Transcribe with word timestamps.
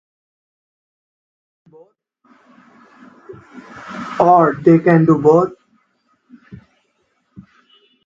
Or, 4.19 4.53
they 4.55 4.79
can 4.79 5.05
do 5.05 5.21
both. 5.21 5.51